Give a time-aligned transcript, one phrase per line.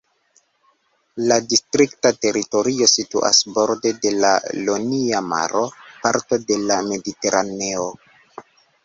[1.31, 4.31] La distrikta teritorio situas borde de la
[4.63, 5.63] Ionia Maro,
[6.07, 7.87] parto de la Mediteraneo.